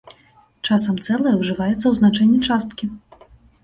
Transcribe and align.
Часам 0.67 0.95
цэлае 1.05 1.35
ўжываецца 1.43 1.83
ў 1.87 1.93
значэнні 2.03 2.39
часткі. 2.49 2.85